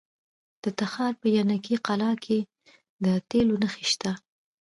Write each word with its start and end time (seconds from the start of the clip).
د 0.63 0.65
تخار 0.79 1.13
په 1.21 1.27
ینګي 1.37 1.75
قلعه 1.87 2.15
کې 2.23 2.37
د 3.03 3.05
تیلو 3.29 3.55
نښې 3.61 3.85
شته. 3.91 4.11